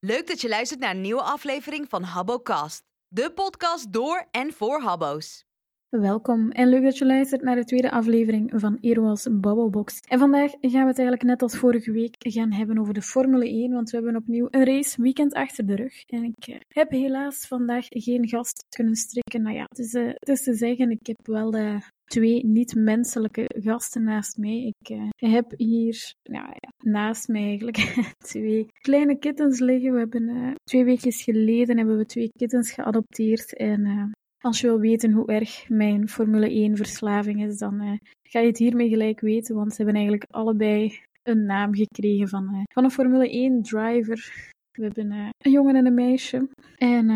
[0.00, 2.82] Leuk dat je luistert naar een nieuwe aflevering van HabboCast.
[3.08, 5.44] De podcast door en voor Habbo's.
[5.88, 10.00] Welkom en leuk dat je luistert naar de tweede aflevering van Eerwas Babbelbox.
[10.00, 13.48] En vandaag gaan we het eigenlijk net als vorige week gaan hebben over de Formule
[13.48, 16.04] 1, want we hebben opnieuw een race weekend achter de rug.
[16.06, 19.42] En ik eh, heb helaas vandaag geen gast kunnen strikken.
[19.42, 24.36] Nou ja, het is, is te zeggen, ik heb wel de twee niet-menselijke gasten naast
[24.36, 24.74] mij.
[24.78, 27.76] Ik uh, heb hier ja, naast mij eigenlijk
[28.32, 29.92] twee kleine kittens liggen.
[29.92, 33.56] We hebben uh, twee weken geleden hebben we twee kittens geadopteerd.
[33.56, 34.04] En uh,
[34.40, 38.58] als je wil weten hoe erg mijn Formule 1 verslaving is, dan ga je het
[38.58, 39.54] hiermee gelijk weten.
[39.54, 44.50] Want ze hebben eigenlijk allebei een naam gekregen van, van een Formule 1 driver.
[44.70, 46.48] We hebben een jongen en een meisje.
[46.76, 47.10] En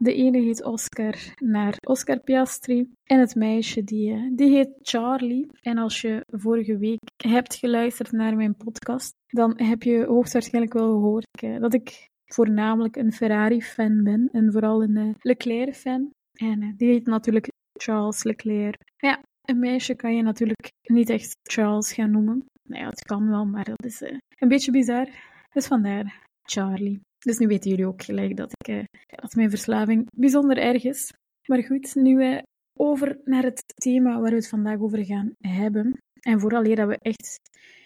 [0.00, 2.88] de ene heet Oscar, naar Oscar Piastri.
[3.04, 5.46] En het meisje, die, die heet Charlie.
[5.60, 10.92] En als je vorige week hebt geluisterd naar mijn podcast, dan heb je hoogstwaarschijnlijk wel
[10.92, 11.26] gehoord
[11.60, 14.28] dat ik voornamelijk een Ferrari-fan ben.
[14.32, 16.10] En vooral een Leclerc-fan.
[16.32, 17.48] En die heet natuurlijk
[17.78, 18.76] Charles Leclerc.
[18.96, 22.44] Ja, een meisje kan je natuurlijk niet echt Charles gaan noemen.
[22.68, 24.00] Nou ja, het kan wel, maar dat is
[24.36, 25.08] een beetje bizar.
[25.52, 27.00] Dus vandaar Charlie.
[27.24, 31.12] Dus nu weten jullie ook gelijk dat, ik, eh, dat mijn verslaving bijzonder erg is.
[31.46, 32.42] Maar goed, nu eh,
[32.76, 35.98] over naar het thema waar we het vandaag over gaan hebben.
[36.20, 37.38] En vooral dat we echt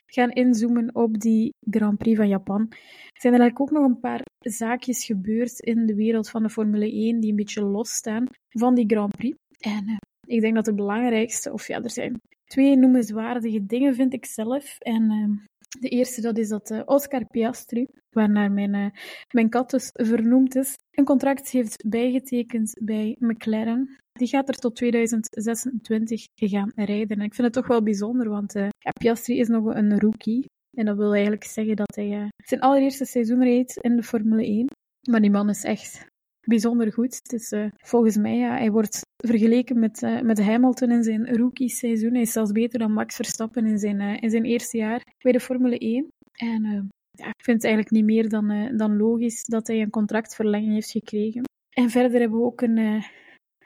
[0.06, 2.68] gaan inzoomen op die Grand Prix van Japan,
[3.12, 6.92] zijn er eigenlijk ook nog een paar zaakjes gebeurd in de wereld van de Formule
[6.92, 9.36] 1 die een beetje losstaan van die Grand Prix.
[9.58, 9.96] En uh,
[10.26, 14.78] ik denk dat het belangrijkste, of ja, er zijn twee noemenswaardige dingen, vind ik zelf.
[14.78, 15.46] En uh,
[15.80, 18.86] de eerste dat is dat uh, Oscar Piastri, waarnaar mijn, uh,
[19.30, 23.98] mijn kat dus vernoemd is, een contract heeft bijgetekend bij McLaren.
[24.12, 27.18] Die gaat er tot 2026 gaan rijden.
[27.18, 30.44] En ik vind het toch wel bijzonder, want ja, Piastri is nog een rookie.
[30.76, 34.66] En dat wil eigenlijk zeggen dat hij zijn allereerste seizoen reed in de Formule 1.
[35.10, 36.06] Maar die man is echt
[36.44, 37.20] bijzonder goed.
[37.32, 42.12] Is uh, volgens mij, ja, hij wordt vergeleken met, uh, met Hamilton in zijn rookie-seizoen.
[42.12, 45.32] Hij is zelfs beter dan Max Verstappen in zijn, uh, in zijn eerste jaar bij
[45.32, 46.08] de Formule 1.
[46.32, 50.72] En ja, ik vind het eigenlijk niet meer dan, dan logisch dat hij een contractverlenging
[50.72, 51.42] heeft gekregen.
[51.70, 53.04] En verder hebben we ook een,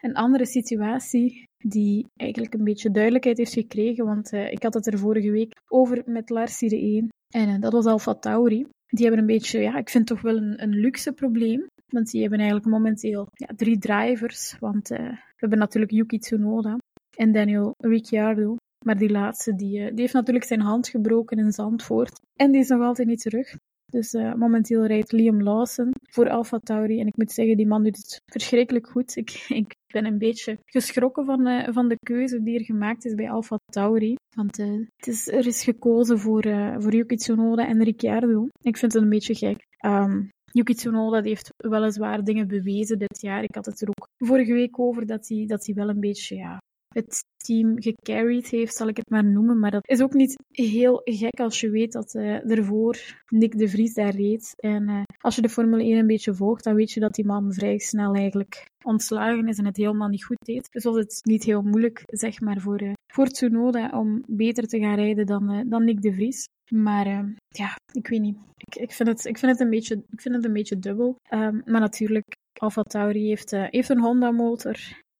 [0.00, 4.99] een andere situatie die eigenlijk een beetje duidelijkheid heeft gekregen, want ik had het er
[4.99, 7.09] vorige week over met Lars de 1.
[7.34, 8.67] En dat was Alfa Tauri.
[8.87, 11.67] Die hebben een beetje, ja, ik vind toch wel een, een luxe probleem.
[11.88, 14.56] Want die hebben eigenlijk momenteel ja, drie drivers.
[14.59, 16.76] Want uh, we hebben natuurlijk Yuki Tsunoda
[17.16, 18.56] en Daniel Ricciardo.
[18.84, 22.21] Maar die laatste, die, uh, die heeft natuurlijk zijn hand gebroken in Zandvoort.
[22.37, 23.56] En die is nog altijd niet terug.
[23.91, 27.00] Dus uh, momenteel rijdt Liam Lawson voor Alfa Tauri.
[27.00, 29.16] En ik moet zeggen, die man doet het verschrikkelijk goed.
[29.16, 33.31] Ik, ik ben een beetje geschrokken van, van de keuze die er gemaakt is bij
[33.31, 34.16] Alfa Tauri.
[34.37, 36.43] Want het is, er is gekozen voor,
[36.78, 38.49] voor Yuki Tsunoda en Ricciardo.
[38.62, 39.66] Ik vind het een beetje gek.
[39.87, 43.43] Um, Yuki Tsunoda heeft weliswaar dingen bewezen dit jaar.
[43.43, 46.37] Ik had het er ook vorige week over dat hij, dat hij wel een beetje
[46.37, 49.59] ja, het team gecarried heeft, zal ik het maar noemen.
[49.59, 53.69] Maar dat is ook niet heel gek als je weet dat uh, ervoor Nick de
[53.69, 54.54] Vries daar reed.
[54.56, 57.26] En uh, als je de Formule 1 een beetje volgt, dan weet je dat die
[57.26, 60.69] man vrij snel eigenlijk ontslagen is en het helemaal niet goed deed.
[60.71, 64.78] Dus was het niet heel moeilijk, zeg maar, voor, uh, voor Tsunoda om beter te
[64.78, 66.47] gaan rijden dan, dan Nick de Vries.
[66.72, 67.06] Maar
[67.49, 68.37] ja, ik weet niet.
[68.56, 71.16] Ik, ik, vind het, ik, vind het een beetje, ik vind het een beetje dubbel.
[71.31, 74.76] Um, maar natuurlijk, Alfa Tauri heeft, heeft een Honda-motor.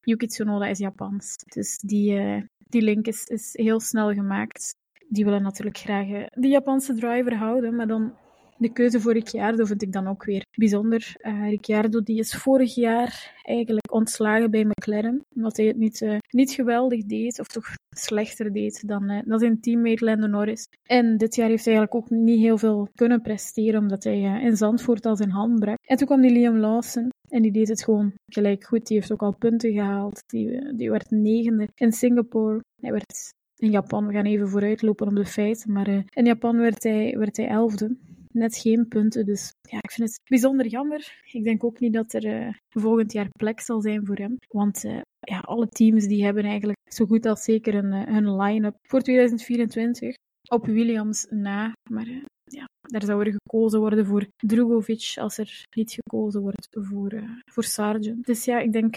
[0.08, 1.36] Yuki Tsunoda is Japans.
[1.52, 4.74] Dus die, uh, die link is, is heel snel gemaakt.
[5.08, 8.16] Die willen natuurlijk graag uh, de Japanse driver houden, maar dan
[8.58, 11.16] de keuze voor Ricciardo vind ik dan ook weer bijzonder.
[11.20, 16.16] Uh, Ricciardo die is vorig jaar eigenlijk ontslagen bij McLaren, omdat hij het niet, uh,
[16.30, 17.66] niet geweldig deed, of toch
[17.97, 20.68] slechter deed dan, uh, dan zijn teammate Lando Norris.
[20.82, 24.56] En dit jaar heeft hij eigenlijk ook niet heel veel kunnen presteren, omdat hij in
[24.56, 25.78] Zandvoort al zijn hand brak.
[25.86, 28.86] En toen kwam die Liam Lawson, en die deed het gewoon gelijk goed.
[28.86, 30.22] Die heeft ook al punten gehaald.
[30.26, 32.60] Die, die werd negende in Singapore.
[32.80, 36.82] Hij werd in Japan, we gaan even vooruitlopen op de feiten, maar in Japan werd
[36.82, 37.97] hij, werd hij elfde.
[38.38, 41.22] Net geen punten, dus ja, ik vind het bijzonder jammer.
[41.32, 44.36] Ik denk ook niet dat er uh, volgend jaar plek zal zijn voor hem.
[44.48, 48.77] Want uh, ja, alle teams die hebben eigenlijk zo goed als zeker een, hun line-up
[48.83, 50.15] voor 2024
[50.51, 51.72] op Williams na.
[51.91, 52.07] Maar
[52.45, 57.65] ja, daar zou er gekozen worden voor Drugovic als er niet gekozen wordt voor, voor
[57.65, 58.27] Sargent.
[58.27, 58.97] Dus ja, ik denk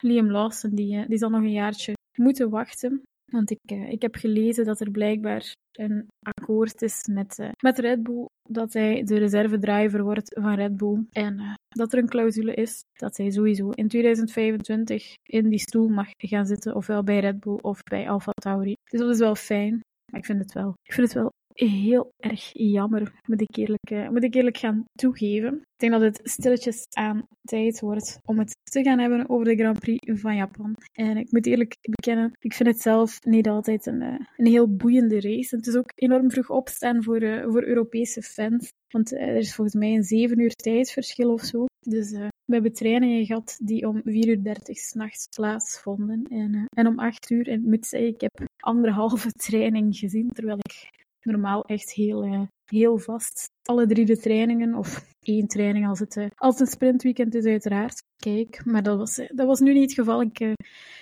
[0.00, 3.02] Liam Lawson, die, die zal nog een jaartje moeten wachten.
[3.32, 8.02] Want ik, uh, ik heb gelezen dat er blijkbaar een akkoord is met, met Red
[8.02, 11.04] Bull dat hij de reservedriver wordt van Red Bull.
[11.10, 16.08] En dat er een clausule is dat hij sowieso in 2025 in die stoel mag
[16.16, 18.74] gaan zitten, ofwel bij Red Bull of bij Alfa Tauri.
[18.90, 19.80] Dus dat is wel fijn.
[20.10, 23.90] Maar ik vind het wel, ik vind het wel heel erg jammer, moet ik eerlijk,
[23.90, 25.54] uh, moet ik eerlijk gaan toegeven.
[25.54, 29.56] Ik denk dat het stilletjes aan tijd wordt om het te gaan hebben over de
[29.56, 30.76] Grand Prix van Japan.
[30.92, 34.76] En ik moet eerlijk bekennen, ik vind het zelf niet altijd een, uh, een heel
[34.76, 35.56] boeiende race.
[35.56, 38.72] Het is ook enorm vroeg opstaan voor, uh, voor Europese fans.
[38.88, 41.64] Want er is volgens mij een 7 uur tijdsverschil of zo.
[41.80, 46.22] Dus we hebben trainingen gehad die om 4.30 uur s'nachts plaatsvonden.
[46.28, 50.58] En, en om 8 uur, en ik moet zeggen, ik heb anderhalve training gezien, terwijl
[50.58, 55.98] ik normaal echt heel, uh, heel vast alle drie de trainingen, of één training als
[55.98, 58.64] het, als het een sprintweekend is uiteraard, kijk.
[58.64, 60.22] Maar dat was, dat was nu niet het geval.
[60.22, 60.54] Ik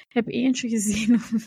[0.08, 1.46] heb eentje gezien om 4.30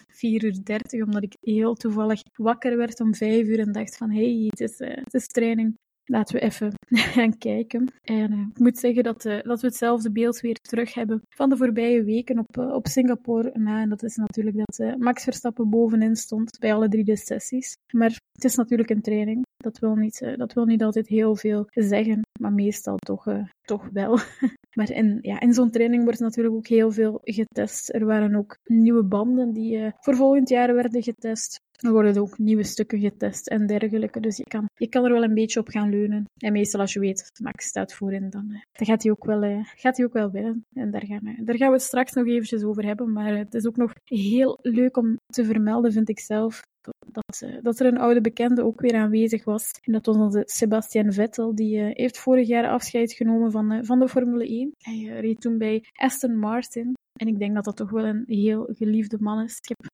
[0.91, 4.51] uur, omdat ik heel toevallig wakker werd om 5 uur en dacht van, hé, hey,
[4.55, 6.73] het, het is training laten we even
[7.15, 7.91] gaan kijken.
[8.03, 11.49] En uh, ik moet zeggen dat, uh, dat we hetzelfde beeld weer terug hebben van
[11.49, 13.51] de voorbije weken op, uh, op Singapore.
[13.51, 17.77] En dat is natuurlijk dat Max Verstappen bovenin stond bij alle drie de sessies.
[17.91, 19.43] Maar het is natuurlijk een training.
[19.57, 23.27] Dat wil niet, dat wil niet altijd heel veel zeggen, maar meestal toch,
[23.61, 24.19] toch wel.
[24.77, 27.93] maar in, ja, in zo'n training wordt natuurlijk ook heel veel getest.
[27.93, 31.59] Er waren ook nieuwe banden die voor volgend jaar werden getest.
[31.77, 34.19] Er worden ook nieuwe stukken getest en dergelijke.
[34.19, 36.25] Dus je kan, je kan er wel een beetje op gaan leunen.
[36.37, 39.65] En meestal als je weet, Max staat voorin, dan, dan gaat hij ook wel, uh,
[39.75, 40.65] gaat hij ook wel winnen.
[40.73, 43.13] En daar gaan, we, daar gaan we het straks nog eventjes over hebben.
[43.13, 46.61] Maar het is ook nog heel leuk om te vermelden, vind ik zelf.
[47.05, 49.71] Dat, dat er een oude bekende ook weer aanwezig was.
[49.81, 51.55] En dat was onze Sebastian Vettel.
[51.55, 54.71] Die uh, heeft vorig jaar afscheid genomen van, van de Formule 1.
[54.77, 56.93] Hij reed toen bij Aston Martin.
[57.19, 59.57] En ik denk dat dat toch wel een heel geliefde man is.
[59.57, 59.91] Ik heb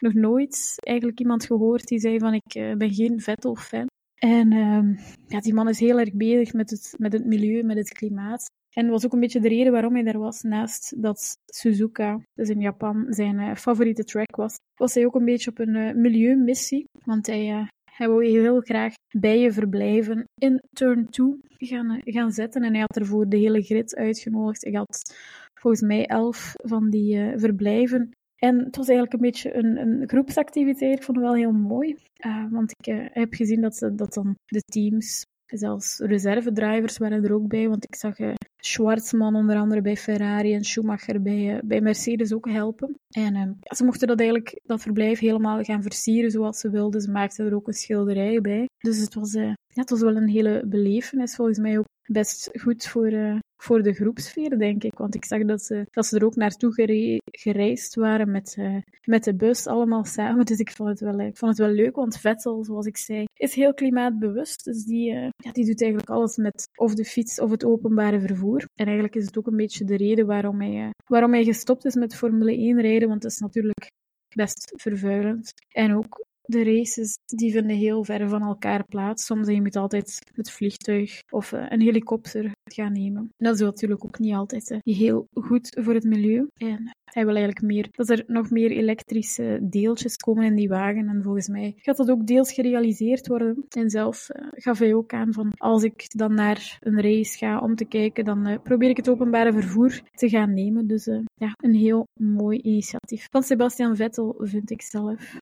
[0.00, 3.86] nog nooit eigenlijk iemand gehoord die zei van ik uh, ben geen Vettel-fan.
[4.14, 7.76] En uh, ja, die man is heel erg bezig met het, met het milieu, met
[7.76, 8.50] het klimaat.
[8.76, 10.42] En dat was ook een beetje de reden waarom hij daar was.
[10.42, 15.24] Naast dat Suzuka, dus in Japan, zijn uh, favoriete track was, was hij ook een
[15.24, 16.84] beetje op een uh, milieumissie.
[17.04, 22.62] Want hij, hij heel graag bij je verblijven in turn 2 gaan, gaan zetten.
[22.62, 24.64] En hij had ervoor de hele grid uitgenodigd.
[24.64, 25.14] Hij had
[25.58, 30.96] volgens mij elf van die verblijven en het was eigenlijk een beetje een, een groepsactiviteit.
[30.96, 31.96] Ik vond het wel heel mooi.
[32.26, 37.24] Uh, want ik uh, heb gezien dat, ze, dat dan de teams, zelfs reservedrivers waren
[37.24, 37.68] er ook bij.
[37.68, 42.48] Want ik zag uh, Schwarzman onder andere bij Ferrari en Schumacher bij, bij Mercedes ook
[42.48, 42.94] helpen.
[43.08, 47.00] En ze mochten dat eigenlijk, dat verblijf helemaal gaan versieren zoals ze wilden.
[47.00, 48.68] Ze maakten er ook een schilderij bij.
[48.78, 51.34] Dus het was, ja, het was wel een hele belevenis.
[51.34, 54.98] Volgens mij ook best goed voor, uh, voor de groepsfeer, denk ik.
[54.98, 58.76] Want ik zag dat ze, dat ze er ook naartoe gere gereisd waren met, uh,
[59.04, 60.46] met de bus, allemaal samen.
[60.46, 63.24] Dus ik vond, het wel, ik vond het wel leuk, want Vettel, zoals ik zei,
[63.34, 64.64] is heel klimaatbewust.
[64.64, 68.68] Dus die, ja, die doet eigenlijk alles met of de fiets of het openbare vervoer.
[68.74, 71.94] En eigenlijk is het ook een beetje de reden waarom hij, waarom hij gestopt is
[71.94, 73.90] met Formule 1 rijden, want het is natuurlijk
[74.34, 75.52] best vervuilend.
[75.68, 79.24] En ook de races die vinden heel ver van elkaar plaats.
[79.24, 83.30] Soms je moet altijd het vliegtuig of uh, een helikopter gaan nemen.
[83.36, 86.48] Dat is natuurlijk ook niet altijd uh, heel goed voor het milieu.
[86.56, 91.08] En hij wil eigenlijk meer dat er nog meer elektrische deeltjes komen in die wagen.
[91.08, 93.64] En volgens mij gaat dat ook deels gerealiseerd worden.
[93.68, 97.60] En zelf uh, gaf hij ook aan van als ik dan naar een race ga
[97.60, 100.86] om te kijken, dan probeer ik het openbare vervoer te gaan nemen.
[100.86, 101.04] Dus
[101.34, 105.38] ja, een heel mooi initiatief van Sebastian Vettel vind ik zelf.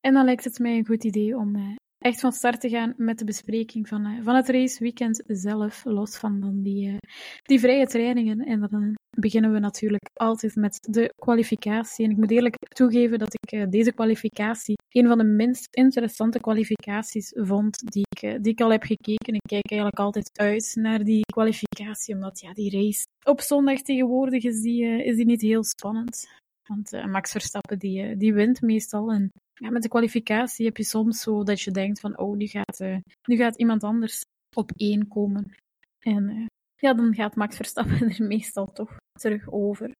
[0.00, 2.94] En dan lijkt het mij een goed idee om uh, echt van start te gaan
[2.96, 6.96] met de bespreking van, uh, van het raceweekend zelf, los van dan die, uh,
[7.42, 8.38] die vrije trainingen.
[8.40, 12.04] En dan beginnen we natuurlijk altijd met de kwalificatie.
[12.04, 17.32] En ik moet eerlijk toegeven dat ik deze kwalificatie een van de minst interessante kwalificaties
[17.36, 19.34] vond die ik, die ik al heb gekeken.
[19.34, 24.44] Ik kijk eigenlijk altijd uit naar die kwalificatie, omdat ja, die race op zondag tegenwoordig
[24.44, 26.28] is die, is die niet heel spannend.
[26.66, 29.12] Want Max Verstappen die, die wint meestal.
[29.12, 32.46] En ja, met de kwalificatie heb je soms zo dat je denkt van, oh, nu
[32.46, 34.22] gaat, uh, nu gaat iemand anders
[34.56, 35.54] op één komen.
[35.98, 36.46] En uh,
[36.76, 39.90] ja, dan gaat Max Verstappen er meestal toch terug over.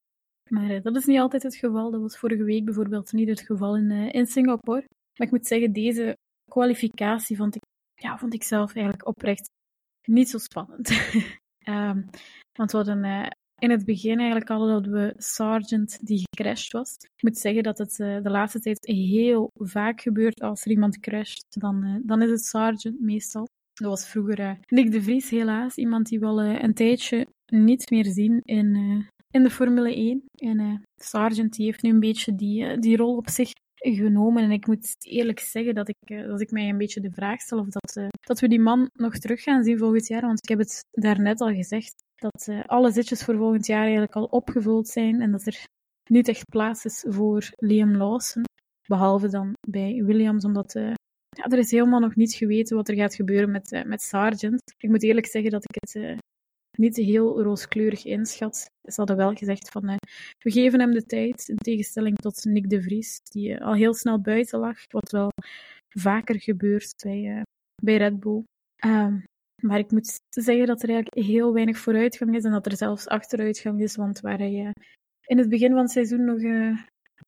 [0.50, 1.90] Maar uh, dat is niet altijd het geval.
[1.90, 4.84] Dat was vorige week bijvoorbeeld niet het geval in, in Singapore.
[5.18, 6.16] Maar ik moet zeggen, deze
[6.50, 7.62] kwalificatie vond ik,
[7.94, 9.50] ja, vond ik zelf eigenlijk oprecht
[10.06, 10.90] niet zo spannend.
[11.64, 12.10] um,
[12.58, 16.96] want we hadden in het begin eigenlijk al dat we Sargent die gecrashed was.
[16.98, 20.98] Ik moet zeggen dat het uh, de laatste tijd heel vaak gebeurt als er iemand
[21.00, 21.46] crasht.
[21.48, 23.48] Dan, uh, dan is het Sargent meestal.
[23.72, 25.76] Dat was vroeger uh, Nick de Vries helaas.
[25.76, 28.76] Iemand die wel een tijdje niet meer zien in,
[29.30, 30.24] in de Formule 1.
[30.34, 34.42] En Sargent die heeft nu een beetje die, die rol op zich genomen.
[34.42, 37.58] En ik moet eerlijk zeggen dat ik, dat ik mij een beetje de vraag stel
[37.58, 40.20] of dat, dat we die man nog terug gaan zien volgend jaar.
[40.20, 44.14] Want ik heb het daarnet al gezegd dat uh, alle zitjes voor volgend jaar eigenlijk
[44.14, 45.64] al opgevuld zijn en dat er
[46.10, 48.44] niet echt plaats is voor Liam Lawson.
[48.86, 50.94] Behalve dan bij Williams, omdat uh,
[51.28, 54.62] ja, er is helemaal nog niet geweten wat er gaat gebeuren met, uh, met Sargent.
[54.78, 56.20] Ik moet eerlijk zeggen dat ik het
[56.78, 58.70] niet heel rooskleurig inschat.
[58.82, 59.86] Ze hadden wel gezegd van,
[60.38, 64.20] we geven hem de tijd, in tegenstelling tot Nick de Vries, die al heel snel
[64.20, 65.30] buiten lag, wat wel
[65.88, 67.42] vaker gebeurt bij,
[67.82, 68.44] bij Red Bull.
[69.62, 73.06] Maar ik moet zeggen dat er eigenlijk heel weinig vooruitgang is en dat er zelfs
[73.06, 74.72] achteruitgang is, want waar hij
[75.26, 76.40] in het begin van het seizoen nog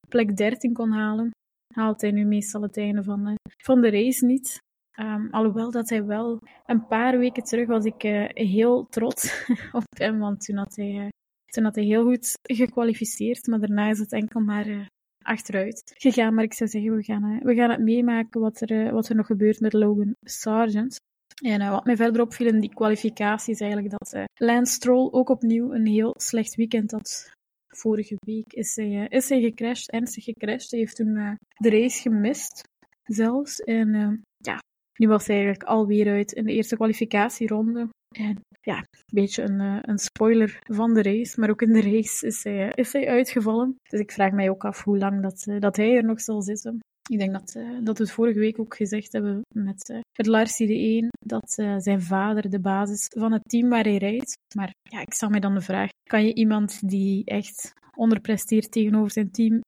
[0.08, 1.30] plek 13 kon halen,
[1.74, 4.58] haalt hij nu meestal het einde van van de race niet.
[5.00, 9.84] Um, alhoewel dat hij wel een paar weken terug was ik uh, heel trots op
[9.98, 11.08] hem, want toen had, hij, uh,
[11.44, 14.86] toen had hij heel goed gekwalificeerd, maar daarna is het enkel maar uh,
[15.24, 16.34] achteruit gegaan.
[16.34, 19.26] Maar ik zou zeggen, we gaan, we gaan het meemaken wat er, wat er nog
[19.26, 20.98] gebeurt met Logan Sargent.
[21.44, 25.72] En wat mij verder opviel in die kwalificatie is eigenlijk dat Lance Stroll ook opnieuw
[25.72, 27.30] een heel slecht weekend had
[27.70, 30.70] vorige week is hij, uh, is hij gecrashed, ernstig gecrashed.
[30.70, 32.62] Hij heeft toen uh, de race gemist,
[33.02, 33.60] zelfs.
[33.60, 34.58] En uh, ja,
[34.98, 37.88] nu was hij eigenlijk alweer uit in de eerste kwalificatieronde.
[38.16, 42.26] En ja, een beetje een, een spoiler van de race, maar ook in de race
[42.26, 43.76] is hij, is hij uitgevallen.
[43.90, 46.78] Dus ik vraag mij ook af hoe lang dat, dat hij er nog zal zitten.
[47.10, 50.26] Ik denk dat, uh, dat we het vorige week ook gezegd hebben met, uh, met
[50.26, 54.36] Larsie de 1, dat uh, zijn vader de basis van het team waar hij rijdt.
[54.54, 59.10] Maar ja, ik stel mij dan de vraag, kan je iemand die echt onderpresteert tegenover
[59.10, 59.60] zijn team,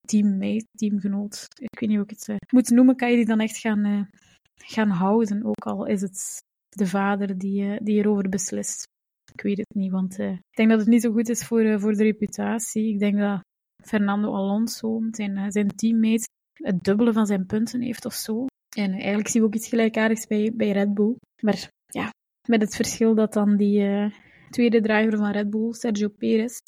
[0.00, 3.58] teammate, teamgenoot, ik weet niet hoe ik het moet noemen, kan je die dan echt
[3.58, 4.08] gaan,
[4.54, 5.44] gaan houden?
[5.44, 8.82] Ook al is het de vader die, die erover beslist.
[9.32, 11.94] Ik weet het niet, want ik denk dat het niet zo goed is voor, voor
[11.94, 12.88] de reputatie.
[12.88, 13.40] Ik denk dat
[13.82, 16.26] Fernando Alonso, zijn, zijn teammate,
[16.62, 18.46] het dubbele van zijn punten heeft of zo.
[18.76, 21.16] En eigenlijk zien we ook iets gelijkaardigs bij, bij Red Bull.
[21.42, 22.10] Maar ja,
[22.48, 24.10] met het verschil dat dan die uh,
[24.50, 26.58] tweede driver van Red Bull, Sergio Perez,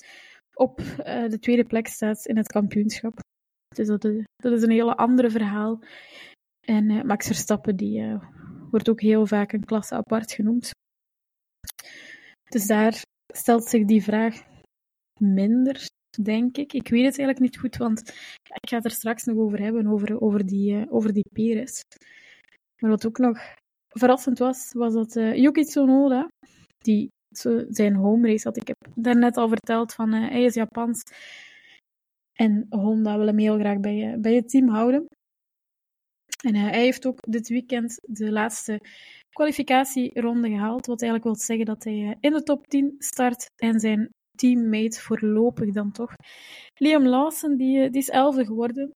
[0.55, 3.19] op uh, de tweede plek staat in het kampioenschap.
[3.75, 5.83] Dus dat, is, dat is een hele andere verhaal.
[6.67, 8.19] En Max Verstappen, die
[8.71, 10.71] wordt ook heel vaak een klasse apart genoemd.
[12.49, 13.03] Dus daar
[13.35, 14.43] stelt zich die vraag
[15.21, 15.89] minder
[16.25, 16.73] denk ik.
[16.73, 18.09] Ik weet het eigenlijk niet goed, want
[18.61, 21.83] ik ga het er straks nog over hebben, over, over, die, uh, over die Perez.
[22.81, 23.39] Maar wat ook nog
[23.89, 26.29] verrassend was, was dat uh, Yuki Tsunoda,
[26.79, 27.11] die
[27.69, 31.03] zijn home race had, ik heb daarnet al verteld van uh, hij is Japans
[32.33, 35.07] en Honda wil hem heel graag bij, bij het team houden.
[36.45, 38.81] En hij heeft ook dit weekend de laatste
[39.31, 44.11] kwalificatieronde gehaald, wat eigenlijk wil zeggen dat hij in de top 10 start en zijn
[44.39, 46.15] teammate voorlopig dan toch.
[46.75, 48.91] Liam Lawson, die, eh, die is elfde geworden.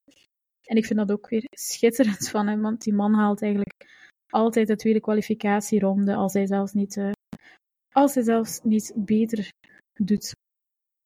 [0.62, 3.86] En ik vind dat ook weer schitterend van hem, want die man haalt eigenlijk
[4.28, 7.10] altijd de tweede kwalificatieronde als hij zelfs niet, uh,
[7.94, 9.48] als hij zelfs niet beter
[9.94, 10.32] doet.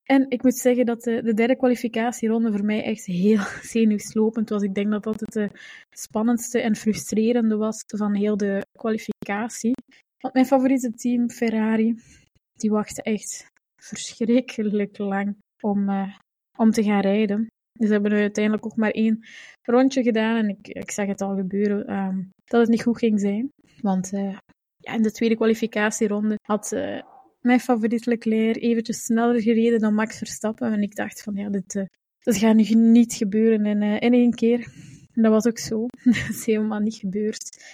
[0.03, 3.43] En ik moet zeggen dat de, de derde kwalificatieronde voor mij echt heel
[3.75, 4.63] zenuwslopend was.
[4.63, 5.51] Ik denk dat dat het
[5.91, 9.75] spannendste en frustrerende was van heel de kwalificatie.
[10.19, 12.01] Want mijn favoriete team, Ferrari,
[12.53, 13.47] die wachtte echt
[13.87, 16.17] verschrikkelijk lang om, uh,
[16.59, 17.47] om te gaan rijden.
[17.73, 19.27] Dus hebben we uiteindelijk ook maar één
[19.63, 20.37] rondje gedaan.
[20.37, 23.49] En ik, ik zag het al gebeuren um, dat het niet goed ging zijn.
[23.81, 24.37] Want uh,
[24.77, 27.03] ja, in de tweede kwalificatieronde had uh,
[27.41, 30.73] mijn favoriet Leclerc eventjes sneller gereden dan Max Verstappen.
[30.73, 31.87] En ik dacht van ja, dit,
[32.19, 34.69] dat gaat nu niet gebeuren in, in één keer.
[35.13, 35.87] En dat was ook zo.
[36.05, 37.65] dat is helemaal niet gebeurd.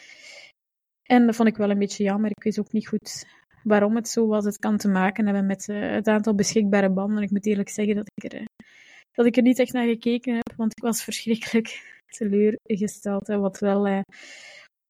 [1.02, 2.31] En dat vond ik wel een beetje jammer.
[2.31, 3.26] Ik wist ook niet goed
[3.62, 4.45] waarom het zo was.
[4.45, 7.23] Het kan te maken hebben met uh, het aantal beschikbare banden.
[7.23, 8.47] Ik moet eerlijk zeggen dat ik, er, uh,
[9.12, 11.81] dat ik er niet echt naar gekeken heb, want ik was verschrikkelijk
[12.19, 13.26] teleurgesteld.
[13.26, 13.38] Hè.
[13.38, 14.00] Wat wel uh,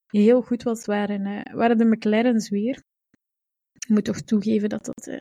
[0.07, 2.83] heel goed was, waren, waren de McLaren's weer.
[3.73, 5.21] Ik moet toch toegeven dat dat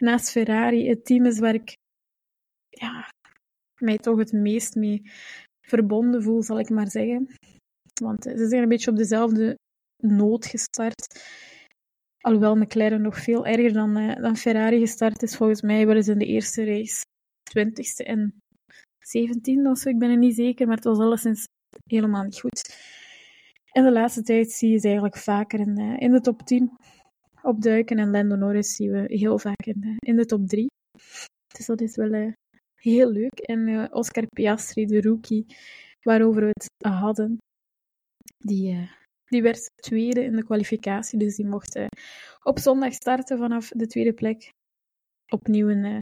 [0.00, 1.76] naast Ferrari het team is waar ik
[2.68, 3.08] ja,
[3.80, 5.02] mij toch het meest mee
[5.60, 7.28] verbonden voel, zal ik maar zeggen.
[8.00, 9.58] Want ze zijn een beetje op dezelfde
[9.96, 11.24] nood gestart.
[12.26, 15.36] Alhoewel McLaren nog veel erger dan, uh, dan Ferrari gestart is.
[15.36, 17.04] Volgens mij wel eens in de eerste race
[17.58, 18.34] 20ste en
[18.98, 19.88] 17 of zo.
[19.88, 21.44] Ik ben er niet zeker, maar het was alleszins
[21.84, 22.76] helemaal niet goed.
[23.72, 26.70] En de laatste tijd zie je ze eigenlijk vaker in de, in de top 10
[27.42, 27.98] opduiken.
[27.98, 30.66] En Lando Norris zien we heel vaak in de, in de top 3.
[31.56, 32.32] Dus dat is wel
[32.74, 33.38] heel leuk.
[33.38, 35.46] En Oscar Piastri, de rookie,
[36.02, 37.38] waarover we het hadden,
[38.38, 38.88] die,
[39.26, 41.86] die werd tweede in de kwalificatie, dus die mocht uh,
[42.42, 44.50] op zondag starten vanaf de tweede plek.
[45.32, 45.98] Opnieuw een uh,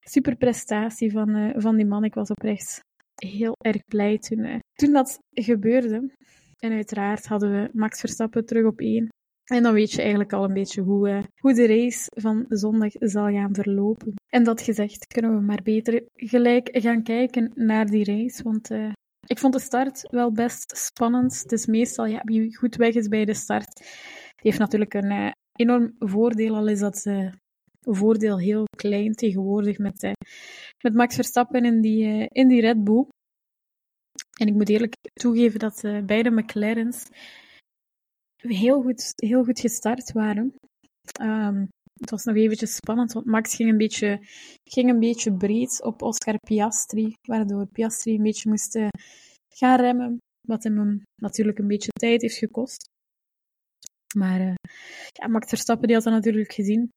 [0.00, 2.04] superprestatie van, uh, van die man.
[2.04, 2.80] Ik was oprecht
[3.14, 6.10] heel erg blij toen, toen dat gebeurde.
[6.58, 9.08] En uiteraard hadden we Max Verstappen terug op één.
[9.44, 13.30] En dan weet je eigenlijk al een beetje hoe, hoe de race van zondag zal
[13.30, 14.14] gaan verlopen.
[14.32, 18.42] En dat gezegd, kunnen we maar beter gelijk gaan kijken naar die race.
[18.42, 18.70] Want
[19.26, 21.42] ik vond de start wel best spannend.
[21.42, 23.76] Het is meestal ja, wie goed weg is bij de start.
[23.76, 27.32] Die heeft natuurlijk een uh, enorm voordeel, al is dat uh,
[27.80, 30.12] voordeel heel klein tegenwoordig met, uh,
[30.82, 33.06] met Max Verstappen in die, in die Red Bull.
[34.38, 37.06] En ik moet eerlijk toegeven dat beide McLaren's
[38.36, 40.54] heel goed, heel goed gestart waren.
[41.20, 41.68] Um,
[42.00, 44.26] het was nog eventjes spannend, want Max ging een beetje,
[44.64, 48.88] ging een beetje breed op Oscar Piastri, waardoor Piastri een beetje moest eh,
[49.54, 52.88] gaan remmen, wat hem natuurlijk een beetje tijd heeft gekost.
[54.16, 54.54] Maar uh,
[55.12, 56.90] ja, Max Verstappen die had dat natuurlijk gezien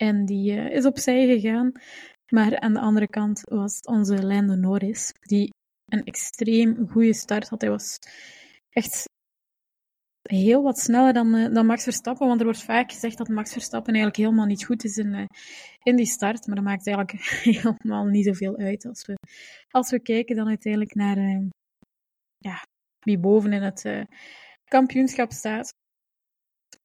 [0.00, 1.72] en die uh, is opzij gegaan.
[2.32, 5.50] Maar aan de andere kant was onze Lando Norris, die
[5.92, 7.60] een extreem goede start had.
[7.60, 7.98] Hij was
[8.70, 9.04] echt
[10.24, 12.26] heel wat sneller dan, uh, dan Max Verstappen.
[12.26, 15.24] Want er wordt vaak gezegd dat Max Verstappen eigenlijk helemaal niet goed is in, uh,
[15.82, 16.46] in die start.
[16.46, 17.20] Maar dat maakt eigenlijk
[17.62, 18.84] helemaal niet zoveel uit.
[18.84, 19.14] Als we,
[19.70, 21.46] als we kijken dan uiteindelijk naar uh,
[22.38, 22.62] ja,
[23.00, 24.06] wie boven in het
[24.64, 25.72] kampioenschap staat.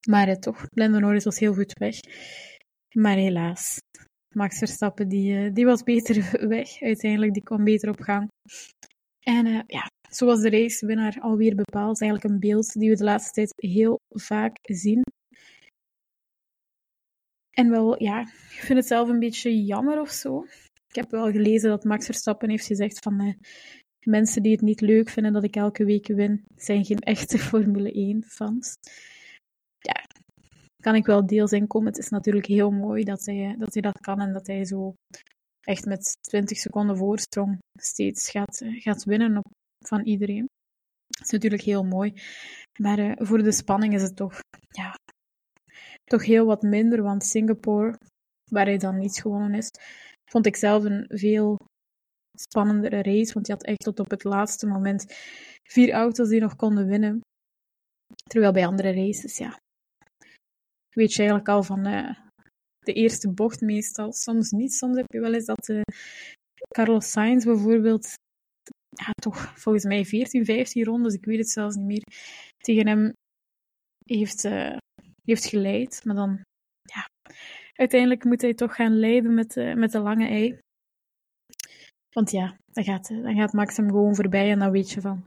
[0.10, 2.00] Maar toch, Lando Norris was heel goed weg.
[2.96, 3.77] Maar helaas,
[4.36, 6.81] Max Verstappen die, die was beter weg.
[6.81, 8.27] Uiteindelijk, die kwam beter op gang.
[9.19, 13.53] En ja, Zoals de racewinnaar alweer bepaald, eigenlijk een beeld die we de laatste tijd
[13.55, 15.01] heel vaak zien.
[17.49, 20.45] En wel, ja, ik vind het zelf een beetje jammer of zo.
[20.87, 23.33] Ik heb wel gelezen dat Max Verstappen heeft gezegd van eh,
[24.05, 28.15] mensen die het niet leuk vinden dat ik elke week win, zijn geen echte Formule
[28.15, 28.75] 1-fans.
[29.79, 30.05] Ja,
[30.81, 31.87] kan ik wel deels in komen.
[31.87, 34.93] Het is natuurlijk heel mooi dat hij, dat hij dat kan en dat hij zo
[35.61, 39.51] echt met 20 seconden voorsprong steeds gaat, gaat winnen op
[39.88, 40.48] van iedereen.
[41.07, 42.13] Dat is natuurlijk heel mooi.
[42.81, 44.95] Maar uh, voor de spanning is het toch, ja,
[46.03, 47.01] toch heel wat minder.
[47.01, 47.98] Want Singapore,
[48.51, 49.69] waar hij dan niet gewonnen is,
[50.31, 51.57] vond ik zelf een veel
[52.38, 53.33] spannendere race.
[53.33, 55.05] Want je had echt tot op het laatste moment
[55.69, 57.21] vier auto's die nog konden winnen.
[58.29, 59.59] Terwijl bij andere races, ja,
[60.95, 62.19] weet je eigenlijk al van uh,
[62.79, 64.13] de eerste bocht meestal.
[64.13, 64.74] Soms niet.
[64.74, 65.81] Soms heb je wel eens dat uh,
[66.74, 68.13] Carlos Sainz bijvoorbeeld
[68.99, 72.03] ja, toch volgens mij 14, 15 rondes, ik weet het zelfs niet meer,
[72.57, 73.13] tegen hem
[74.05, 74.77] heeft, uh,
[75.23, 76.01] heeft geleid.
[76.05, 76.41] Maar dan,
[76.81, 77.09] ja,
[77.73, 80.59] uiteindelijk moet hij toch gaan leiden met, uh, met de lange ei.
[82.09, 85.25] Want ja, dan gaat, dan gaat Max hem gewoon voorbij en dan weet je van,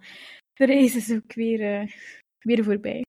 [0.52, 1.94] de race is ook weer,
[2.38, 3.04] weer voorbij.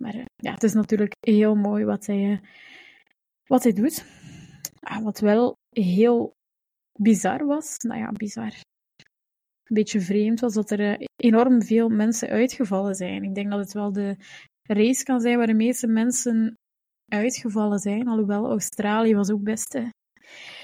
[0.00, 2.40] Maar ja, het is natuurlijk heel mooi wat hij,
[3.46, 4.04] wat hij doet.
[4.80, 6.32] Ah, wat wel heel
[6.98, 8.52] bizar was, nou ja, bizar
[9.74, 13.22] beetje vreemd was dat er eh, enorm veel mensen uitgevallen zijn.
[13.22, 14.16] Ik denk dat het wel de
[14.62, 16.56] race kan zijn waar de meeste mensen
[17.08, 18.08] uitgevallen zijn.
[18.08, 19.88] Alhoewel Australië was ook best, eh,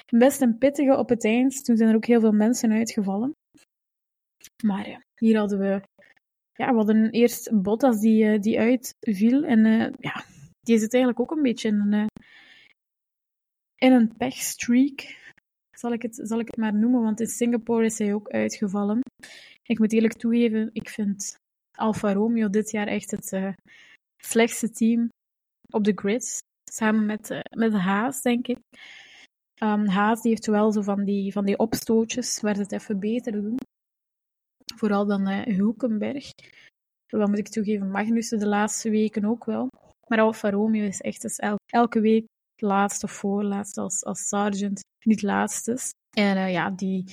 [0.07, 1.65] best een pittige op het eind.
[1.65, 3.33] Toen zijn er ook heel veel mensen uitgevallen.
[4.65, 5.83] Maar ja, hier hadden we,
[6.53, 9.45] ja, we hadden eerst Bottas die, eh, die uitviel.
[9.45, 9.65] En
[9.99, 10.25] ja,
[10.61, 12.07] die zit eigenlijk ook een beetje in een,
[13.77, 15.17] in een pechstreak
[15.79, 19.01] zal ik, het, zal ik het maar noemen, want in Singapore is hij ook uitgevallen.
[19.63, 21.37] Ik moet eerlijk toegeven, ik vind
[21.79, 23.53] Alfa Romeo dit jaar echt het uh,
[24.23, 25.09] slechtste team
[25.71, 26.39] op de grid.
[26.71, 28.59] Samen met, uh, met Haas, denk ik.
[29.63, 32.99] Um, Haas die heeft wel zo van die, van die opstootjes waar ze het even
[32.99, 33.57] beter doen.
[34.75, 36.31] Vooral dan uh, Hulkenberg.
[37.07, 39.69] Wat moet ik toegeven, Magnussen de laatste weken ook wel.
[40.07, 42.27] Maar Alfa Romeo is echt dus elke week
[42.61, 45.79] laatste of voorlaatste als, als sergeant, niet laatste.
[46.17, 47.05] En uh, ja, die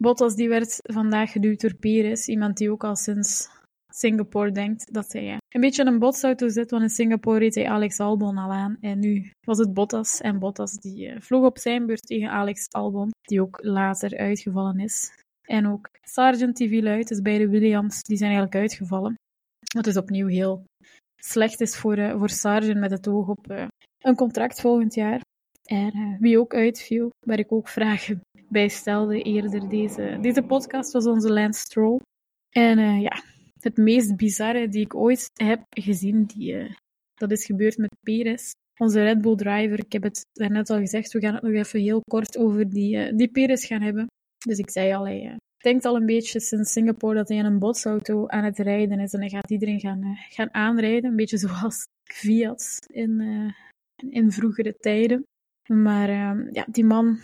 [0.00, 3.48] Bottas die werd vandaag geduwd door Perez, iemand die ook al sinds
[3.92, 7.68] Singapore denkt dat hij uh, een beetje een botsauto zit, want in Singapore reed hij
[7.68, 8.76] Alex Albon al aan.
[8.80, 12.66] En nu was het Bottas, en Bottas die uh, vloog op zijn beurt tegen Alex
[12.70, 15.10] Albon, die ook later uitgevallen is.
[15.48, 19.14] En ook Sargent die viel uit, dus beide Williams die zijn eigenlijk uitgevallen.
[19.74, 20.64] Wat dus opnieuw heel
[21.20, 23.68] slecht is voor, voor Sargent met het oog op
[24.08, 25.20] een contract volgend jaar.
[25.64, 30.92] En uh, wie ook uitviel, waar ik ook vragen bij stelde eerder deze, deze podcast,
[30.92, 32.00] was onze Lance Stroll.
[32.50, 33.22] En ja,
[33.60, 36.76] het meest bizarre die ik ooit heb gezien, die,
[37.14, 38.50] dat is gebeurd met Perez.
[38.80, 41.80] Onze Red Bull driver, ik heb het daarnet al gezegd, we gaan het nog even
[41.80, 44.06] heel kort over die, die Perez gaan hebben.
[44.46, 47.58] Dus ik zei al, hij denkt al een beetje sinds Singapore dat hij in een
[47.58, 49.12] botsauto aan het rijden is.
[49.12, 53.20] En hij gaat iedereen gaan, gaan aanrijden, een beetje zoals Fiat in,
[54.10, 55.22] in vroegere tijden.
[55.66, 57.18] Maar uh, ja, die man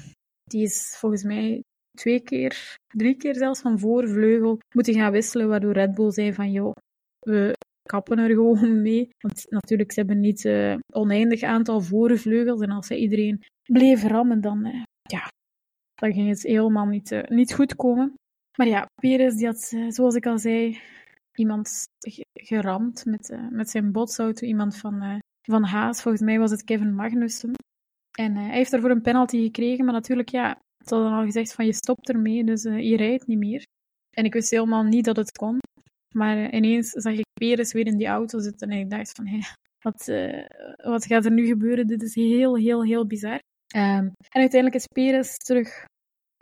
[0.45, 1.63] die is volgens mij
[1.97, 6.53] twee keer, drie keer zelfs van voorvleugel moeten gaan wisselen, waardoor Red Bull zei van
[6.53, 6.73] joh,
[7.19, 7.53] we
[7.89, 9.09] kappen er gewoon mee.
[9.19, 14.41] Want natuurlijk, ze hebben niet uh, oneindig aantal voorvleugels en als ze iedereen bleef rammen,
[14.41, 15.31] dan, uh, ja,
[15.95, 18.15] dan ging het helemaal niet, niet goed komen.
[18.59, 20.81] Maar ja, Perez die had, zoals ik al zei,
[21.35, 21.85] iemand
[22.33, 24.47] geramd met, met zijn botsauto.
[24.47, 27.53] Iemand van, van Haas, volgens mij was het Kevin Magnussen.
[28.19, 31.67] En hij heeft daarvoor een penalty gekregen, maar natuurlijk, ja, het hadden al gezegd van
[31.67, 33.63] je stopt ermee, dus je rijdt niet meer.
[34.11, 35.59] En ik wist helemaal niet dat het kon.
[36.15, 39.39] Maar ineens zag ik Perez weer in die auto zitten en ik dacht van, hé,
[39.81, 41.87] wat, uh, wat gaat er nu gebeuren?
[41.87, 43.39] Dit is heel, heel, heel bizar.
[43.77, 45.85] Um, en uiteindelijk is Perez terug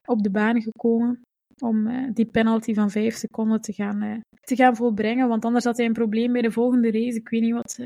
[0.07, 1.21] op de baan gekomen
[1.62, 5.29] om die penalty van vijf seconden te gaan, te gaan volbrengen.
[5.29, 7.19] Want anders had hij een probleem bij de volgende race.
[7.19, 7.79] Ik weet niet wat,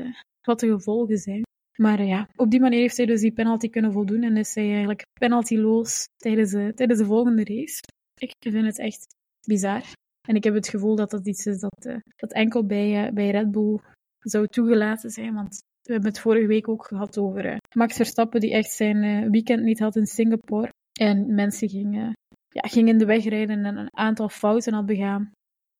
[0.47, 1.41] wat de gevolgen zijn.
[1.79, 4.69] Maar ja, op die manier heeft hij dus die penalty kunnen voldoen en is hij
[4.69, 7.79] eigenlijk penaltyloos tijdens de, tijdens de volgende race.
[8.19, 9.05] Ik vind het echt
[9.47, 9.83] bizar.
[10.27, 13.51] En ik heb het gevoel dat dat iets is dat, dat enkel bij, bij Red
[13.51, 13.79] Bull
[14.19, 15.33] zou toegelaten zijn.
[15.33, 19.31] Want we hebben het vorige week ook gehad over uh, Max Verstappen, die echt zijn
[19.31, 20.69] weekend niet had in Singapore.
[20.99, 22.13] En mensen gingen,
[22.47, 25.31] ja, gingen in de weg rijden en een aantal fouten had begaan,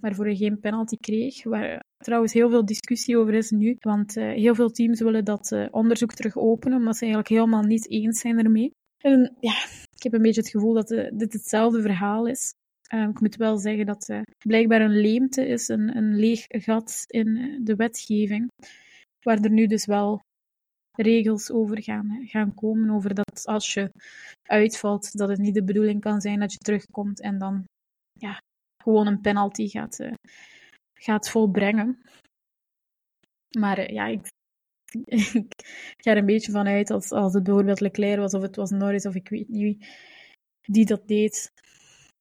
[0.01, 1.43] waarvoor hij geen penalty kreeg.
[1.43, 3.75] Waar trouwens heel veel discussie over is nu.
[3.79, 7.89] Want uh, heel veel teams willen dat onderzoek terug openen, omdat ze eigenlijk helemaal niet
[7.89, 8.71] eens zijn ermee.
[9.03, 9.55] En ja,
[9.95, 12.53] ik heb een beetje het gevoel dat dit hetzelfde verhaal is.
[12.87, 17.37] Ik moet wel zeggen dat uh, blijkbaar een leemte is, een, een leeg gat in
[17.37, 18.51] eh, de wetgeving,
[19.23, 20.19] waar er nu dus wel
[20.97, 23.91] regels over gaan, gaan komen, over dat als je
[24.43, 27.63] uitvalt, dat het niet de bedoeling kan zijn dat je terugkomt en dan
[28.19, 28.41] ja,
[28.83, 29.99] gewoon een penalty gaat,
[30.97, 32.01] gaat volbrengen.
[33.57, 34.31] Maar ja, ik,
[35.97, 38.55] ik ga er een beetje van uit als, als het bijvoorbeeld Leclerc was of het
[38.55, 39.87] was Norris of ik weet niet wie
[40.61, 41.51] die dat deed,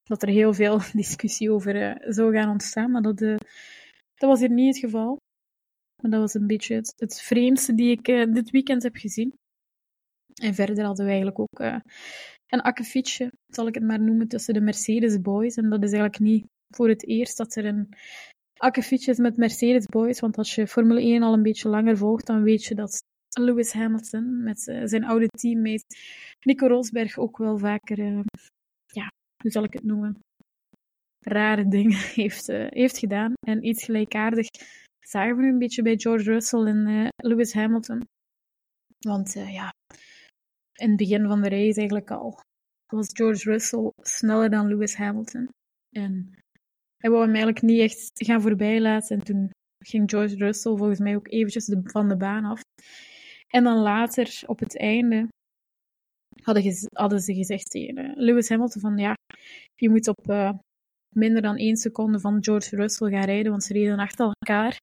[0.03, 2.91] dat er heel veel discussie over uh, zou gaan ontstaan.
[2.91, 3.37] Maar dat, uh,
[4.15, 5.17] dat was hier niet het geval.
[6.01, 9.33] Maar dat was een beetje het, het vreemdste die ik dit weekend heb gezien.
[10.33, 11.59] En verder hadden we eigenlijk ook
[12.47, 15.55] een akkefietje, zal ik het maar noemen, tussen de Mercedes Boys.
[15.55, 17.89] En dat is eigenlijk niet voor het eerst dat er een
[18.57, 20.19] akkefietje is met Mercedes Boys.
[20.19, 23.03] Want als je Formule 1 al een beetje langer volgt, dan weet je dat
[23.39, 25.83] Lewis Hamilton met zijn oude teammate
[26.39, 28.23] Nico Rosberg ook wel vaker
[29.41, 30.19] hoe zal ik het noemen,
[31.19, 33.33] rare dingen heeft, uh, heeft gedaan.
[33.47, 34.47] En iets gelijkaardig
[34.99, 38.07] zagen we nu een beetje bij George Russell en Lewis Hamilton.
[38.99, 39.73] Want ja,
[40.73, 42.39] in het begin van de race eigenlijk al
[42.87, 45.49] was George Russell sneller dan Lewis Hamilton.
[45.89, 46.36] En
[46.97, 49.17] hij wou hem eigenlijk niet echt gaan voorbij laten.
[49.17, 49.49] En toen
[49.85, 52.61] ging George Russell volgens mij ook eventjes van de baan af.
[53.47, 55.27] En dan later, op het einde,
[56.41, 59.13] hadden, hadden ze gezegd tegen Lewis Hamilton van ja,
[59.75, 60.53] je moet op uh,
[61.15, 64.79] minder dan één seconde van George Russell gaan rijden, want ze reden achter elkaar.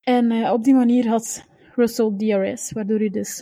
[0.00, 3.40] En uh, op die manier had Russell DRS, waardoor hij dus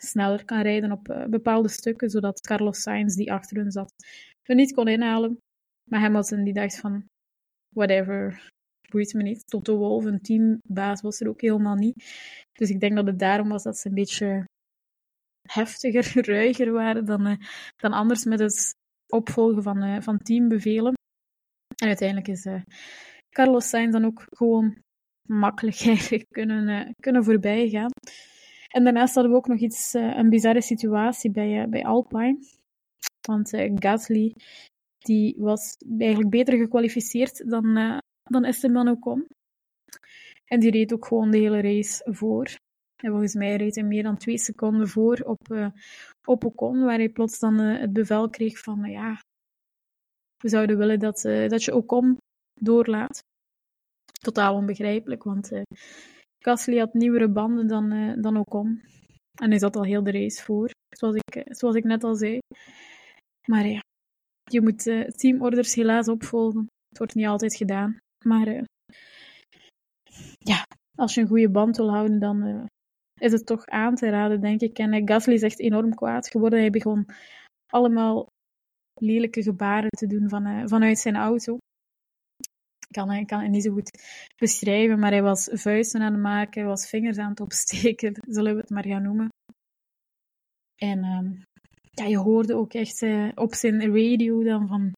[0.00, 3.92] sneller kan rijden op bepaalde stukken, zodat Carlos Sainz, die achter hun zat,
[4.42, 5.38] er niet kon inhalen.
[5.90, 7.04] Maar Hamilton die dacht van,
[7.74, 8.50] whatever,
[8.92, 9.46] boeit me niet.
[9.46, 12.04] Toto Wolff, een teambaas, was er ook helemaal niet.
[12.52, 14.44] Dus ik denk dat het daarom was dat ze een beetje
[15.48, 17.36] heftiger, ruiger waren dan, uh,
[17.76, 18.74] dan anders met het
[19.08, 20.94] opvolgen van, uh, van teambevelen.
[21.76, 22.62] En uiteindelijk is uh,
[23.30, 24.78] Carlos Sainz dan ook gewoon
[25.28, 27.90] makkelijk eigenlijk kunnen, kunnen voorbij gaan.
[28.68, 32.38] En daarnaast hadden we ook nog iets, een bizarre situatie bij, bij Alpine.
[33.20, 34.34] Want Gasly
[35.02, 39.26] die was eigenlijk beter gekwalificeerd dan, dan Esteban Ocon.
[40.44, 42.46] En die reed ook gewoon de hele race voor.
[43.02, 45.66] En volgens mij reed hij meer dan twee seconden voor op, uh,
[46.24, 49.20] op Ocon, waar hij plots dan uh, het bevel kreeg van, uh, ja,
[50.36, 52.16] we zouden willen dat, dat je Ocon
[52.60, 53.20] doorlaat.
[54.20, 55.50] Totaal onbegrijpelijk, want
[56.44, 58.82] Gasly had nieuwere banden dan, dan Ocon.
[59.40, 62.38] En hij zat al heel de race voor, zoals ik, zoals ik net al zei.
[63.46, 63.80] Maar ja,
[64.52, 64.82] je moet
[65.18, 66.66] teamorders helaas opvolgen.
[66.88, 67.98] Het wordt niet altijd gedaan.
[68.24, 68.64] Maar
[70.38, 72.68] ja, als je een goede band wil houden, dan
[73.20, 74.78] is het toch aan te raden, denk ik.
[74.78, 76.58] En Gasly is echt enorm kwaad geworden.
[76.58, 77.06] Hij begon
[77.66, 78.26] allemaal
[79.00, 81.56] lelijke gebaren te doen van, vanuit zijn auto.
[82.88, 83.90] Ik kan, ik kan het niet zo goed
[84.36, 88.54] beschrijven, maar hij was vuisten aan het maken, hij was vingers aan het opsteken, zullen
[88.54, 89.28] we het maar gaan noemen.
[90.76, 91.42] En um,
[92.00, 94.92] ja, je hoorde ook echt uh, op zijn radio dan van,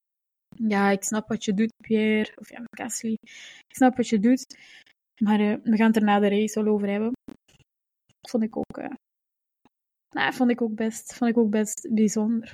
[0.68, 3.12] ja, ik snap wat je doet, Pierre, of ja, Gasly,
[3.68, 4.58] ik snap wat je doet,
[5.22, 7.12] maar uh, we gaan het er na de race wel over hebben
[8.28, 8.94] vond ik ook, uh,
[10.10, 12.52] nou, vond ik ook best, vond ik ook best bijzonder.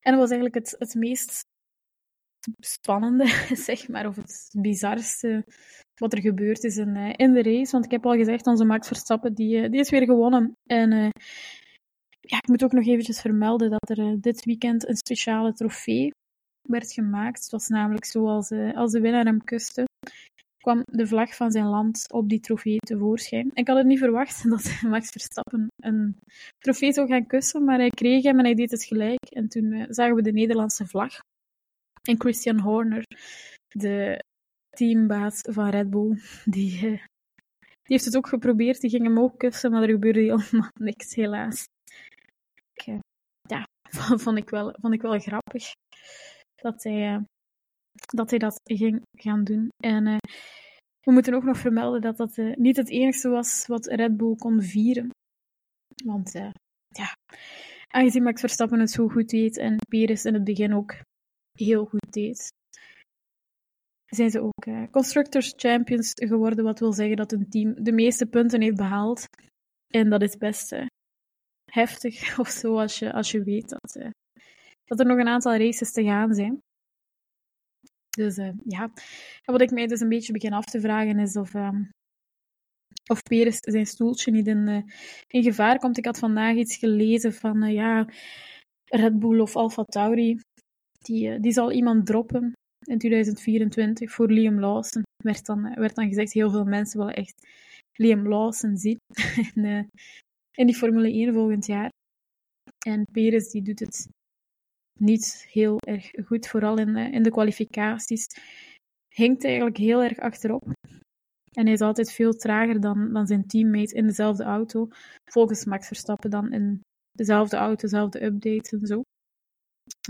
[0.00, 1.44] En dat was eigenlijk het, het meest
[2.60, 3.26] spannende,
[3.68, 5.44] zeg maar, of het bizarste
[5.94, 7.72] wat er gebeurd is in, in de race.
[7.72, 10.56] Want ik heb al gezegd, onze Max Verstappen, die, die is weer gewonnen.
[10.66, 11.10] En
[12.26, 16.10] ja, ik moet ook nog eventjes vermelden dat er dit weekend een speciale trofee
[16.68, 17.42] werd gemaakt.
[17.42, 19.84] Het was namelijk zo als, uh, als de winnaar hem kuste,
[20.58, 23.50] kwam de vlag van zijn land op die trofee tevoorschijn.
[23.54, 26.16] Ik had het niet verwacht dat Max Verstappen een
[26.58, 29.24] trofee zou gaan kussen, maar hij kreeg hem en hij deed het gelijk.
[29.30, 31.18] En toen uh, zagen we de Nederlandse vlag.
[32.02, 33.04] En Christian Horner,
[33.68, 34.24] de
[34.70, 37.00] teambaas van Red Bull, die, die
[37.82, 38.80] heeft het ook geprobeerd.
[38.80, 41.66] Die ging hem ook kussen, maar er gebeurde helemaal niks, helaas.
[42.86, 42.98] Uh,
[43.48, 43.66] ja,
[44.24, 45.72] vond ik, wel, vond ik wel grappig
[46.54, 47.24] dat hij,
[47.92, 49.68] dat hij dat ging gaan doen.
[49.84, 50.16] En uh,
[51.00, 54.62] we moeten ook nog vermelden dat dat niet het enige was wat Red Bull kon
[54.62, 55.10] vieren.
[56.04, 56.32] Want
[56.88, 57.16] ja,
[57.88, 60.94] aangezien Max Verstappen het zo goed deed en Perez in het begin ook
[61.52, 62.52] heel goed deed,
[64.06, 68.60] zijn ze ook Constructors Champions geworden, wat wil zeggen dat een team de meeste punten
[68.60, 69.26] heeft behaald.
[69.94, 70.72] En dat is best
[71.74, 74.12] heftig of zo als je, als je weet dat,
[74.84, 76.62] dat er nog een aantal races te gaan zijn.
[78.16, 78.82] Dus uh, ja,
[79.44, 81.90] en wat ik mij dus een beetje begin af te vragen is of, um,
[83.10, 84.82] of Peres zijn stoeltje niet in, uh,
[85.26, 85.98] in gevaar komt.
[85.98, 88.08] Ik had vandaag iets gelezen van, ja,
[88.84, 90.40] Red Bull of Alfa Tauri,
[90.98, 92.52] die, die zal iemand droppen
[92.86, 95.02] in 2024 voor Liam Lawson.
[95.22, 97.46] Werd dan, werd dan gezegd, heel veel mensen willen echt
[97.92, 98.98] Liam Lawson zien
[99.54, 99.88] in,
[100.54, 101.90] in die Formule 1 volgend jaar.
[102.86, 104.08] En Perez die doet het
[104.98, 108.26] niet heel erg goed, vooral in, in de kwalificaties.
[109.14, 110.72] Hinkt eigenlijk heel erg achterop.
[111.52, 114.88] En hij is altijd veel trager dan, dan zijn teammate in dezelfde auto.
[115.30, 116.80] Volgens Max Verstappen dan in
[117.12, 119.02] dezelfde auto, dezelfde updates en zo.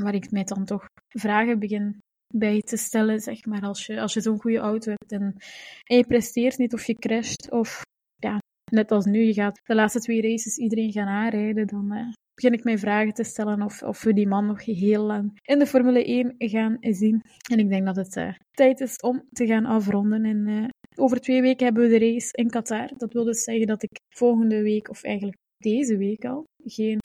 [0.03, 1.99] Waar ik mij dan toch vragen begin
[2.35, 5.37] bij te stellen, zeg maar, als je, als je zo'n goede auto hebt en,
[5.85, 7.83] en je presteert niet of je crasht of
[8.17, 8.39] ja,
[8.71, 12.53] net als nu, je gaat de laatste twee races iedereen gaan aanrijden, dan, uh, begin
[12.53, 15.67] ik mij vragen te stellen of, of we die man nog heel lang in de
[15.67, 17.23] Formule 1 gaan zien.
[17.51, 20.25] En ik denk dat het uh, tijd is om te gaan afronden.
[20.25, 20.65] En uh,
[20.97, 22.91] over twee weken hebben we de race in Qatar.
[22.97, 26.99] Dat wil dus zeggen dat ik volgende week, of eigenlijk deze week al, geen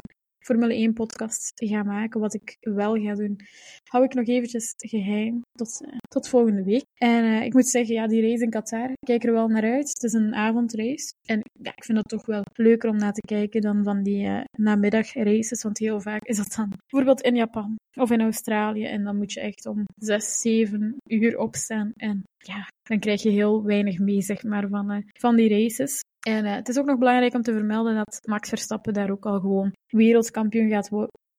[0.49, 2.19] Formule 1 podcast ga maken.
[2.19, 3.39] Wat ik wel ga doen,
[3.83, 6.85] hou ik nog eventjes geheim tot, uh, tot volgende week.
[6.93, 9.87] En uh, ik moet zeggen, ja, die race in Qatar, kijk er wel naar uit.
[9.87, 11.13] Het is een avondrace.
[11.25, 14.25] En ja, ik vind dat toch wel leuker om naar te kijken dan van die
[14.25, 15.63] uh, namiddagraces.
[15.63, 18.85] Want heel vaak is dat dan bijvoorbeeld in Japan of in Australië.
[18.85, 21.91] En dan moet je echt om 6, 7 uur opstaan.
[21.95, 26.01] En ja, dan krijg je heel weinig mee, zeg maar, van, van die races.
[26.27, 29.25] En uh, het is ook nog belangrijk om te vermelden dat Max Verstappen daar ook
[29.25, 30.89] al gewoon wereldkampioen gaat,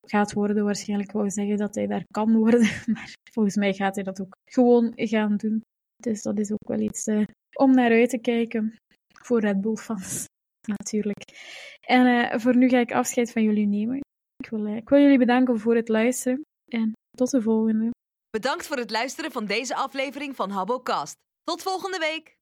[0.07, 0.65] gaat worden.
[0.65, 2.61] Waarschijnlijk wou zeggen dat hij daar kan worden,
[2.95, 5.63] maar volgens mij gaat hij dat ook gewoon gaan doen.
[5.97, 8.77] Dus dat is ook wel iets uh, om naar uit te kijken
[9.23, 10.25] voor Red Bull-fans,
[10.77, 11.23] natuurlijk.
[11.87, 13.99] En uh, voor nu ga ik afscheid van jullie nemen.
[14.37, 17.91] Ik wil, ik wil jullie bedanken voor het luisteren en tot de volgende.
[18.31, 21.15] Bedankt voor het luisteren van deze aflevering van Habbocast.
[21.43, 22.39] Tot volgende week!